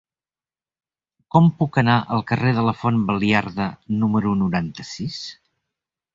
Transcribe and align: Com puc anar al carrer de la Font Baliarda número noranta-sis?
Com 1.35 1.49
puc 1.59 1.77
anar 1.81 1.97
al 2.15 2.23
carrer 2.31 2.55
de 2.61 2.65
la 2.69 2.73
Font 2.81 2.99
Baliarda 3.11 3.69
número 4.01 4.35
noranta-sis? 4.43 5.21